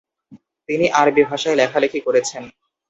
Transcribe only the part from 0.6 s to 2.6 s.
তিনি আরবি ভাষায় লেখালেখি করেছেন।